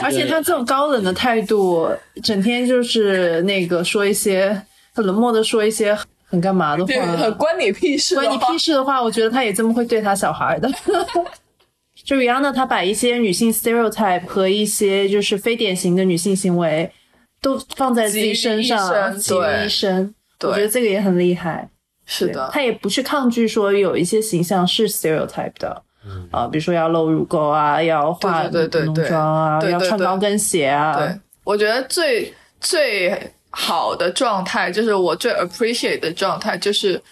[0.00, 1.90] 而且她这种高冷的态度，
[2.22, 4.62] 整天就是那个说一些
[4.94, 5.94] 很冷漠的说一些。
[6.28, 8.16] 很干嘛的话，很关你屁事。
[8.16, 10.68] 关你屁事的话，我觉得他也这么会对他小孩的。
[12.04, 16.92] 就 Rihanna，他把一些女性 stereotype 和一些就是非典型的女性行为
[17.40, 20.14] 都放在自己身上，集于一身。
[20.42, 21.68] 我觉得这个也很厉害。
[22.04, 25.82] 是的，他也不去抗拒说有一些形象是 stereotype 的，
[26.30, 30.96] 啊，比如说要露乳沟啊，要化浓妆啊，要穿高跟鞋啊。
[30.98, 33.32] 对，我觉得最最。
[33.58, 37.02] 好的状态就是我最 appreciate 的状态，就是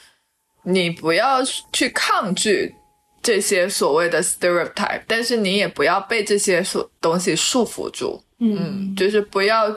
[0.62, 2.74] 你不要去抗拒
[3.22, 8.22] 这些所谓的 stereotype，但是你也不要被这些所东西束缚住。
[8.40, 9.74] 嗯，就是不要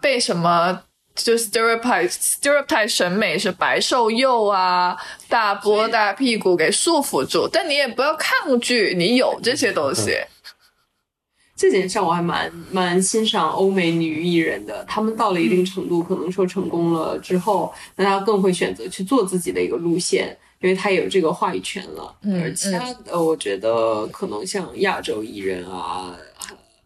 [0.00, 0.82] 被什么
[1.14, 4.96] 就 stereotype stereotype 审美是白瘦幼啊、
[5.28, 10.18] 大波大屁股给束缚住，但你也不要抗拒你有这些东西。
[11.58, 22.16] 这点上我还蛮蛮欣赏欧美女艺人的，她们到了一定程度，可能说成功了之后，那她更会选择去做自己的一个路线，因为她有这个话语权了。
[22.22, 26.16] 嗯，而其他的，我觉得可能像亚洲艺人啊，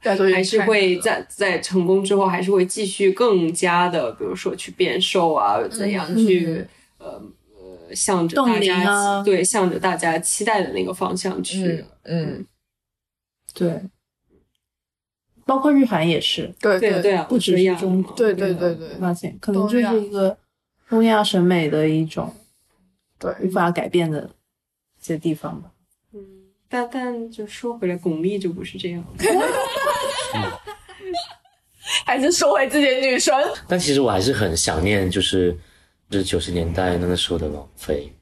[0.00, 7.22] 还是会在在成功之后，还是会继续更加的，比如说去变瘦啊，怎样去呃
[7.54, 11.85] 呃向着大家对向着大家期待的那个方向去。
[12.04, 12.46] 嗯，
[13.52, 13.82] 对。
[15.44, 20.37] 包括日韩也是，对对对啊，不只是中国，对对对对，发现可能就是一个
[20.88, 22.35] 东亚审美的一种，
[23.18, 24.31] 对无法改变的
[25.00, 25.70] 一些地方吧。
[26.12, 26.20] 嗯，
[26.68, 29.05] 但但就说回来，巩俐就不是这样。
[32.07, 33.35] 还是说回自己的女神。
[33.66, 35.57] 但其实我还是很想念，就是
[36.09, 38.12] 就是九十年代那个时候的王菲。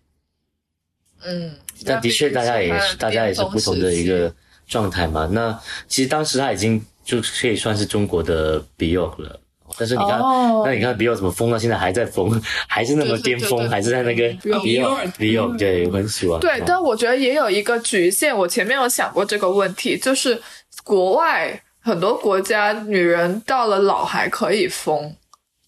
[1.22, 1.54] 嗯，
[1.84, 4.34] 但的确，大家也是大家也是不同的一个
[4.66, 5.28] 状态嘛。
[5.30, 9.40] 那其实当时她已经就可以算是中国的 Beyond 了。
[9.78, 10.20] 但是你看，
[10.64, 16.38] 那你看 Beyond 怎么疯到现在还在疯，还是那么巅峰，还是在那个 Beyond Beyond 对，我很喜欢。
[16.40, 18.36] 对，但我觉得也有一个局限。
[18.36, 20.40] 我前面有想过这个问题，就是
[20.84, 25.14] 国外很多国家女人到了老还可以疯，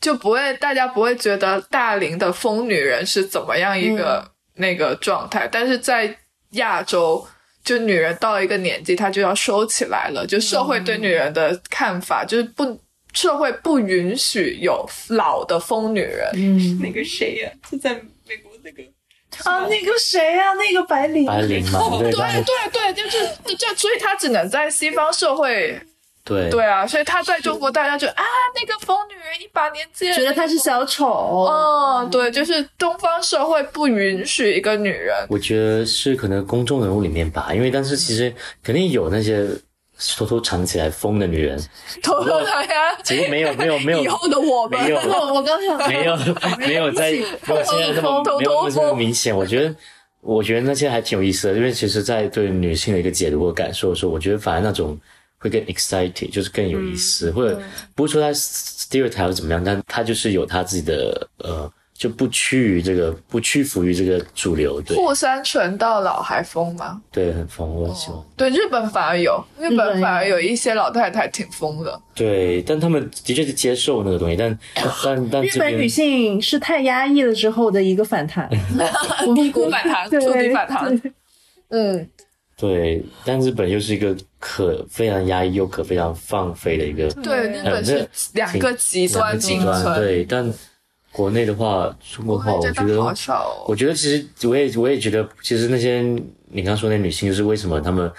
[0.00, 5.48] 就不会大家不会觉得大龄的疯女人是怎么样一个那个状态。
[5.50, 6.18] 但是在
[6.50, 7.26] 亚洲，
[7.64, 12.80] 就女人到了一个年纪，她就要收起来了，就社会对女人的看法就是不。
[13.14, 16.30] 社会不允许有老的疯女人。
[16.32, 17.52] 嗯，那个谁呀？
[17.70, 17.92] 就在
[18.26, 18.82] 美国那个
[19.44, 20.54] 啊，那个谁呀？
[20.54, 21.26] 那个白领。
[21.26, 23.18] 白领嘛，对对对，就是
[23.54, 25.78] 就所以他只能在西方社会。
[26.24, 31.46] 对对啊，所以他在中国，大家就啊，那个疯女人一把年纪，觉得她是小丑。
[31.50, 35.26] 嗯，对，就是东方社会不允许一个女人。
[35.28, 39.48] 我觉得是可能公众人物里面吧，因为但是其实肯定有那些。
[40.16, 41.56] 偷偷藏起来疯的女人，
[42.02, 42.98] 偷偷藏呀？
[43.04, 46.16] 其实没有没有没有以后的我们，没有我刚想没有
[46.58, 47.18] 没有在没
[47.54, 49.36] 有现在这么没有这么明显。
[49.36, 49.72] 我觉得
[50.20, 54.98] 我觉得那些还挺有意思的，因为其实，在对女性的一个解读和感受的时候，我觉得反而那种
[55.42, 57.60] 会更 excited，就是更有意思，或者
[57.94, 61.70] 不是说他 stereotype 怎么样，但他就是有他自己的呃。
[61.94, 64.80] 就不屈于这个，不屈服于这个主流。
[64.80, 67.00] 对，富山纯到老还疯吗？
[67.12, 68.18] 对，很疯，我喜欢。
[68.36, 72.00] 对，日本反而有，日本反而有一些老太太挺疯的。
[72.12, 74.58] 对，但他们的确是接受那个东西，但
[75.04, 78.50] 但但日本女性是太压抑了之后的一个反弹，
[79.36, 81.00] 低谷反弹，触底反弹。
[81.68, 82.10] 嗯，
[82.56, 87.08] 对，但日本又是一个可非常压抑又可非常放飞的一个。
[87.22, 89.98] 对，日本是两个极端极端。
[89.98, 90.52] 对，但。
[91.14, 92.98] 国内的话，中国的话，我觉得，
[93.66, 96.00] 我觉得其实我也我也觉得，其实那些
[96.48, 98.10] 你刚说那女性，就是为什么她们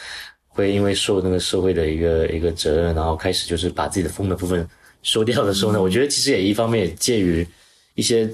[0.48, 4.70] 会因为受那个社会的一个一个责任，然后开始就是把自己的风的部分
[5.02, 5.82] 收掉的时候呢？
[5.82, 7.44] 我觉得其实也一方面也介于
[7.96, 8.30] 一些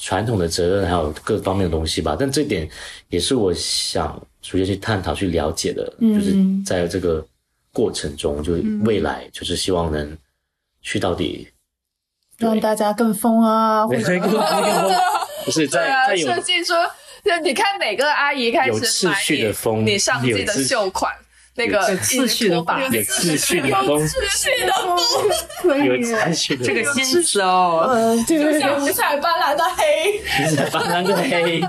[0.00, 2.16] 传统的责任，还有各方面的东西吧。
[2.18, 2.68] 但这点
[3.08, 7.24] 也是我想逐渐去探讨、去了解的，就是在这个
[7.72, 10.16] 过程中，就未来就是希望能
[10.82, 11.48] 去到底。
[12.38, 13.84] 让大家更疯啊！
[13.86, 14.40] 或者 更疯，
[15.44, 16.74] 不是在在设计说，
[17.22, 21.14] 就你看哪个阿姨开始买你你上季的秀款，
[21.56, 24.72] 那个次序的吧， 有次序的风，次序的
[25.62, 31.60] 风，有次序的这个新词哦，嗯，就像五彩斑斓的黑，五彩斑斓的黑，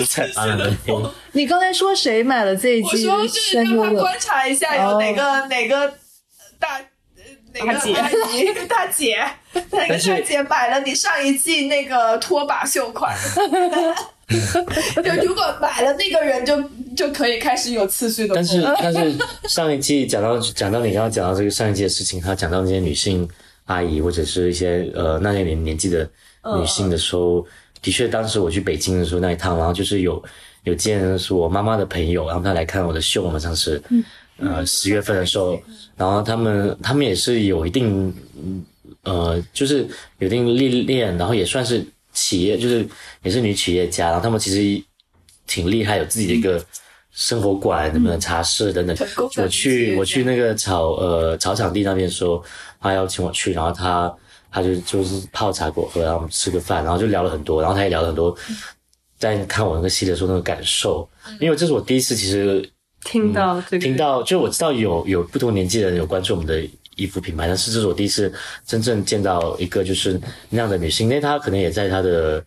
[0.00, 1.10] 五彩斑斓的黑。
[1.32, 3.06] 你刚才说谁买了这一季？
[3.08, 5.94] 我说就是让他观察一下有哪个哪个
[6.58, 6.80] 大。
[7.54, 7.92] 大姐，
[8.66, 9.18] 大姐，
[9.72, 13.14] 哪个大姐买了你上一季那个拖把秀款？
[15.04, 16.56] 就如果买了那个人，就
[17.02, 18.34] 就可以开始有次序的。
[18.34, 19.14] 但是， 但是
[19.48, 23.28] 上一季讲到讲到你刚刚讲到这个上一季的事情，他讲到那些女性
[23.64, 26.08] 阿姨或者是一些呃那些年年纪的
[26.58, 27.44] 女性的时候，
[27.82, 30.22] 的确，当时我去北京的时候那一趟，然后就是有
[30.64, 33.82] 有见是我妈妈的朋友，然后她来看我的秀嘛，像是。
[34.38, 35.60] 呃，十月份的时候，
[35.94, 38.12] 然后他们他们也是有一定，
[39.04, 39.86] 呃，就是
[40.18, 42.84] 有一定历练，然后也算是企业，就是
[43.22, 44.82] 也是女企业家，然后他们其实
[45.46, 46.64] 挺厉害，有自己的一个
[47.12, 48.96] 生活馆，什么茶室等等。
[49.38, 52.42] 我去我去那个草呃草场地那边的时候，
[52.80, 54.12] 他邀请我去，然后他
[54.50, 58.36] 他就就是泡茶给我喝，然后我们吃个饭，然后就聊了很多，然后他也聊了很多，
[59.18, 61.08] 在看我那个戏的时候那个感受，
[61.40, 62.68] 因为这是我第一次其实。
[63.04, 66.62] 听到这个，听到就我知道有有不同年纪的人有关注我们的
[66.94, 68.32] 衣服品牌，但是这是我第一次
[68.64, 70.20] 真正见到一个就是
[70.50, 72.40] 那样的女性，因为她可能也在她的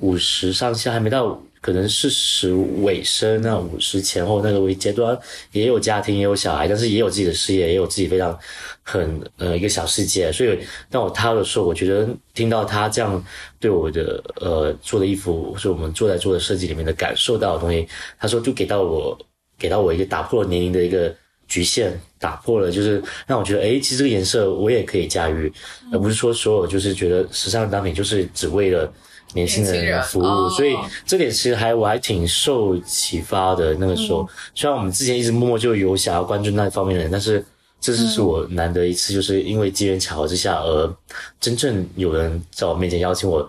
[0.00, 5.18] 五十上下，还没到可能四十尾声那五十前后那个微阶段，
[5.52, 8.38] 也有家庭也有小孩，但是也有自己的事业，也有自己非常
[8.82, 10.32] 很呃一个小世界。
[10.32, 10.58] 所以
[10.90, 13.24] 当我他的时候，我觉得听到他这样
[13.58, 17.86] 对我的呃做的衣服，是我们做在做的设计里面的感受到的东西，
[18.18, 19.18] 他说就给到我。
[19.60, 21.12] 给到我一个打破了年龄的一个
[21.48, 25.52] 局限，打破了就是让我觉得，哎，其实这个颜色我也可以驾驭，
[25.92, 28.88] 而不是说所有就是觉得时尚单品就是只为了
[29.34, 30.48] 年轻人服务。
[30.50, 30.74] 所以
[31.06, 33.74] 这点其实还我还挺受启发的。
[33.74, 37.44] 那个时候，虽然我们之前一直默默就有想要关注那方面的人，但是
[37.80, 40.96] 这次是我难得一次，就是因为机缘巧合之下而
[41.40, 43.48] 真正有人在我面前邀请我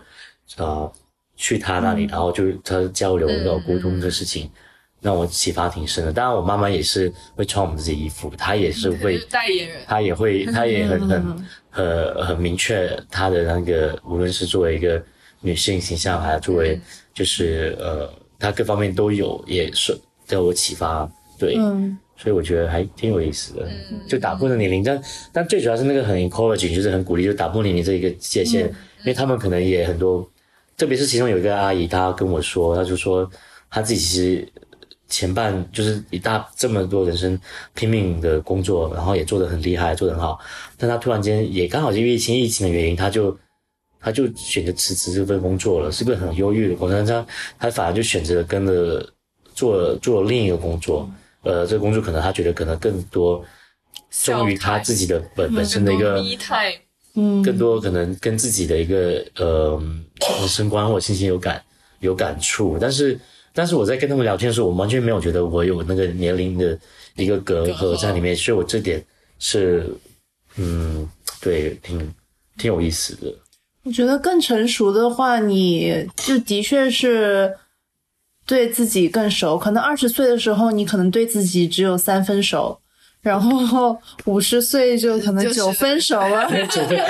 [0.57, 0.89] 啊
[1.35, 4.49] 去他那里，然后就是他交流、要沟通的事情。
[5.01, 6.11] 让我启发挺深的。
[6.11, 15.01] 当然，我妈妈也是会穿我们自己衣服，她也是会代言人，她也会，她也很很 很很明确她的那个，无论是作为一个
[15.41, 16.79] 女性形象，还是作为
[17.13, 21.09] 就是呃，她各方面都有，也是对我启发。
[21.37, 21.55] 对，
[22.17, 23.65] 所以我觉得还挺有意思的，
[24.05, 30.29] 就打破了年龄，但但最主要是那个很 encouraging，就是很鼓励，就打破年龄这一个界限，因为他们可能也很多，
[30.75, 33.31] 特别是其中有一个阿姨，她跟我说，她就说
[33.71, 34.45] 她自己其实
[35.07, 37.39] 前半就是一大这么多人生
[37.73, 40.37] 拼命的工作，然后也做得很厉害，做得很好，
[40.77, 43.31] 但她突然间也刚好因为疫情疫情的原因，她就
[43.99, 47.25] 她就选择辞职这份工作了，是个很忧郁的工作，她
[47.59, 49.07] 她反而就选择跟了
[49.53, 51.09] 做做另一个工作。
[51.41, 53.41] 呃，这个工作可能他觉得可能更多
[54.11, 56.21] 忠于他自己的本本身的一个，
[57.13, 59.81] 嗯，更多可能跟自己的一个呃
[60.39, 61.63] 人生观或信心有感
[62.01, 62.77] 有感触。
[62.77, 63.17] 但是，
[63.53, 66.77] 但是我在跟他们聊天的时候，我完全没有觉得我有那个年龄的
[67.15, 69.01] 一个隔阂在里面，所以我这点
[69.39, 69.89] 是
[70.57, 72.13] 嗯，对，挺
[72.57, 73.33] 挺有意思的。
[73.83, 77.57] 我觉得更成熟的话，你就的确是。
[78.45, 82.79] 对自己更熟，可能二十岁的时候，你可能对自己只有三分熟。
[83.23, 86.49] 然后五十岁就可能九分 熟了，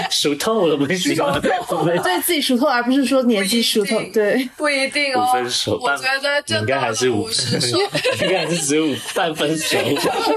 [0.10, 1.24] 熟透了，不是熟
[1.68, 5.28] 透，对自己熟透，而不是说年纪熟透，对，不一定哦。
[5.30, 7.30] 五分熟，我觉得应该还是五。
[7.30, 7.80] 十岁，
[8.26, 9.78] 应该还是只有半分熟，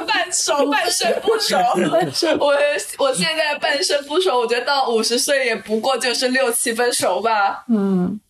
[0.06, 0.70] 半熟。
[0.70, 1.56] 半生不熟。
[2.38, 2.54] 我
[2.98, 7.64] 我现在半生不熟，我觉得到五十岁也不过就是六七分熟吧。
[7.68, 8.20] 嗯。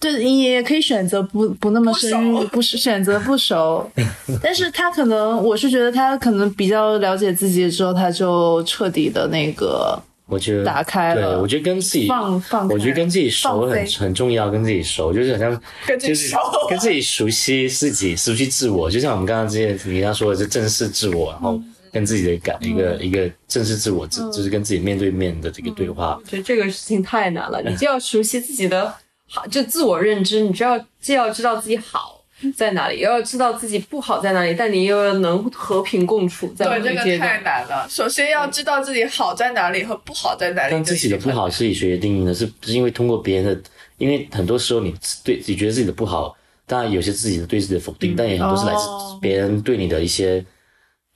[0.00, 3.86] 对，你也可以选择不不那么深入，不是选择不熟，
[4.42, 11.34] 但是他可能，我是觉得他可能比较了解自己之后，他就彻底的那个，我觉得打开了。
[11.34, 15.60] 对，我觉得跟自己放放，我觉得跟自己熟很很重要，跟自己熟就是好像
[15.98, 16.34] 就是
[16.70, 21.60] 跟自己熟悉自己，熟悉自我，就像我们刚刚之前你刚说的，是正视自我，然后
[21.92, 26.18] 跟自己的感一个一个正视自我，就是跟自己面对面的这个对话。
[26.18, 28.94] 我觉得这个事情太难了， 你就要熟悉自己的。
[29.32, 32.24] 好，就自我认知，你知道既要知道自己好
[32.56, 36.52] 在哪里，又要知道自己不好在哪里，但你又要能和平共处。
[36.54, 37.86] 在对，这个太难了。
[37.88, 40.72] 首先要知道自己好在哪里和不好在哪里。
[40.72, 42.34] 但自己的不好是以谁定义呢？
[42.34, 43.62] 是是因为通过别人的？
[43.98, 46.34] 因为很多时候你对你觉得自己的不好，
[46.66, 48.88] 当然有些自己的对自己的否定，但也很多是来自
[49.20, 50.44] 别人对你的一些，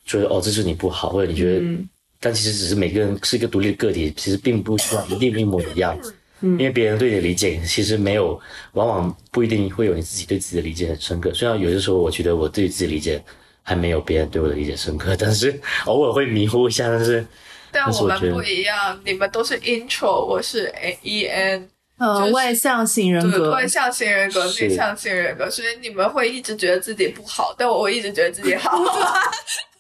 [0.05, 1.67] 觉得哦，这是你不好，或者你觉得，
[2.21, 5.99] 但其实只是每个人是一个独立的个体，其实并不需要一定一模一样。
[6.45, 8.39] 因为别人对你的理解其实没有，
[8.73, 11.33] 往往不一定会有你自己对自己的理解很深刻。
[11.33, 13.23] 虽然有些时候我觉得我对自己理解
[13.63, 16.89] 还没有别人对我的理解深刻，但是偶尔会迷糊一下。
[16.89, 17.27] 但是，
[17.73, 20.73] 但我们不一样，你们都是 intro，我是
[21.03, 21.69] E N，
[21.99, 28.79] 嗯，外向型人格，外向型人格，内向型人格，所以你们会一直觉得自己不好，但我会一直觉得自己好。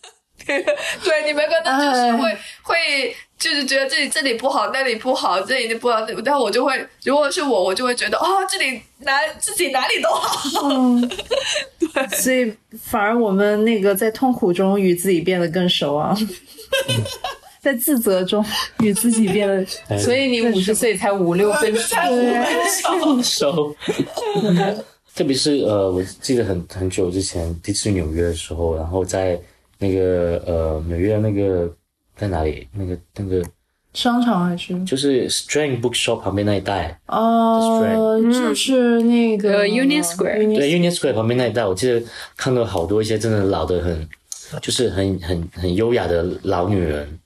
[1.02, 3.16] 对，你们可能就是会会。
[3.36, 10.68] 就是觉得这里这里不好，那里不好，这里不好，但我就会，如果是我，我就会觉得哦，这里哪自己哪里都好。
[10.70, 11.06] 嗯，
[11.78, 16.16] 对， 所以反而我们那个在痛苦中与自己变得更熟啊，
[17.60, 18.42] 在自责中
[18.78, 23.76] 与自己变得，所以你五十岁才五六分熟，熟。
[25.14, 29.38] 特别是呃，我记得很很久之前第一次纽约的时候，然后在
[29.78, 31.74] 那个呃纽约那个。
[32.16, 32.68] 在哪里？
[32.72, 33.44] 那个那个
[33.92, 34.84] 商场还是？
[34.84, 40.56] 就是 Strand Bookshop 旁边那一带哦，就是那个 Union Square。
[40.56, 42.00] 对，Union Square 旁边那一带，我记得
[42.36, 44.08] 看到好多一些真的老的很，
[44.62, 47.18] 就是很很很优雅的老女人，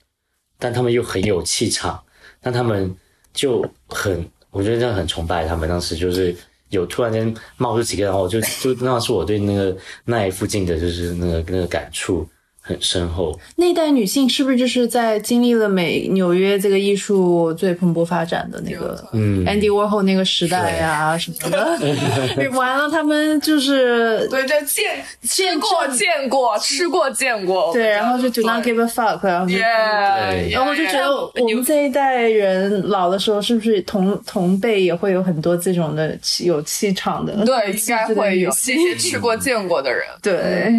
[0.57, 2.01] 但他们又很有气场，
[2.41, 2.91] 但他们
[3.31, 5.69] 就很，我觉得这样很崇拜他们。
[5.69, 6.35] 当时就是
[6.69, 12.27] 有突然间冒出几个，然后就就那是我对那个那附近的就是那个那个感触。
[12.69, 13.35] 很深厚。
[13.55, 22.49] 那代女性是不是就是在经历了美纽约这个艺术最蓬勃发展的那个，嗯，Andy Warhol 那个时代呀什么的？
[22.51, 31.09] 完了，他们就是对，就见见过见过吃过见过，对，然后就 Do not give a fuck，然后就，然后就觉得
[31.43, 37.33] 我们这一代人老的时候，是不是同同辈也会有很多这种的气有气场的？
[37.43, 40.71] 对，应该会有这些吃过见过的人，对。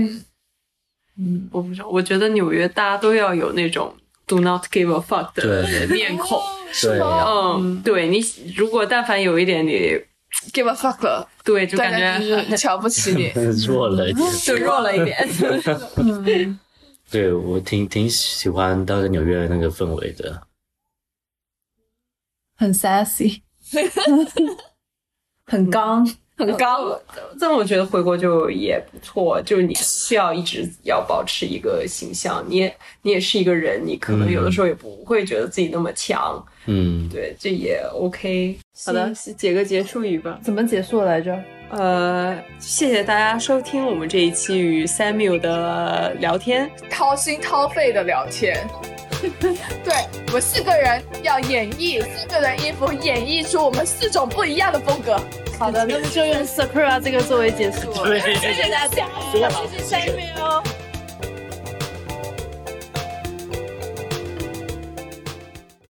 [1.20, 3.94] 嗯，我不知道，我觉得纽约大家都要有那种
[4.26, 6.40] do not give a fuck 的面孔，
[6.80, 8.20] 对，嗯，对你
[8.56, 10.00] 如果但凡有一点你
[10.52, 13.30] give a fuck 了，对，就感觉瞧不起你，
[13.66, 15.18] 弱了一点， 就弱了一点。
[15.96, 16.58] 嗯，
[17.10, 20.42] 对我挺挺喜欢当时纽约的那个氛围的，
[22.56, 23.42] 很 sassy，
[25.44, 26.08] 很刚。
[26.40, 26.98] 很高。
[27.38, 36.44] 这么我觉得回国就也不错，就是你需要一直要保持一个形象，你也你也是一个人，你可能有的时候也不会觉得自己那么强。
[36.66, 38.56] 嗯，对，这也 OK。
[38.84, 40.38] 好的，解个结束语吧。
[40.42, 41.38] 怎么结束来着？
[41.70, 48.66] 呃，谢谢大家收听我们这一期与 Samuel 的聊天，掏心掏肺的聊天。
[49.84, 49.94] 对
[50.28, 55.20] 我们四个人要演绎四个人衣服，演绎出我们四种不一样的风格。
[55.60, 57.92] 好的，那么就用 Sakura 这个作为结束。
[58.02, 59.46] 对，谢谢大家，谢谢
[59.84, 60.79] Samuel。